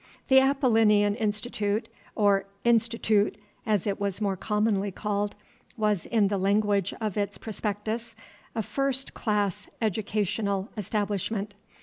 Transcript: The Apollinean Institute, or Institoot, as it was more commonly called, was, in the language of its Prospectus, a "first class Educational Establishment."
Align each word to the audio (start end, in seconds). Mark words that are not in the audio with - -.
The 0.29 0.39
Apollinean 0.39 1.13
Institute, 1.13 1.87
or 2.15 2.45
Institoot, 2.65 3.35
as 3.67 3.85
it 3.85 3.99
was 3.99 4.19
more 4.19 4.35
commonly 4.35 4.89
called, 4.89 5.35
was, 5.77 6.07
in 6.07 6.27
the 6.27 6.39
language 6.39 6.91
of 6.99 7.17
its 7.17 7.37
Prospectus, 7.37 8.15
a 8.55 8.63
"first 8.63 9.13
class 9.13 9.67
Educational 9.79 10.69
Establishment." 10.75 11.53